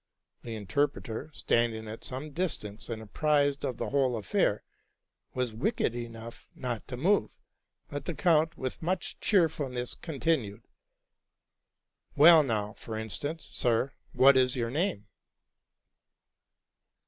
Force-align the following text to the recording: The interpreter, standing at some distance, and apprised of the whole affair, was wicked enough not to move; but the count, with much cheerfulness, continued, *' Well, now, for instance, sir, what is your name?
The 0.41 0.55
interpreter, 0.55 1.29
standing 1.31 1.87
at 1.87 2.03
some 2.03 2.31
distance, 2.31 2.89
and 2.89 3.03
apprised 3.03 3.63
of 3.63 3.77
the 3.77 3.91
whole 3.91 4.17
affair, 4.17 4.63
was 5.35 5.53
wicked 5.53 5.93
enough 5.93 6.47
not 6.55 6.87
to 6.87 6.97
move; 6.97 7.29
but 7.87 8.05
the 8.05 8.15
count, 8.15 8.57
with 8.57 8.81
much 8.81 9.19
cheerfulness, 9.19 9.93
continued, 9.93 10.63
*' 11.43 12.15
Well, 12.17 12.41
now, 12.41 12.73
for 12.77 12.97
instance, 12.97 13.45
sir, 13.51 13.93
what 14.11 14.35
is 14.37 14.55
your 14.55 14.71
name? 14.71 15.05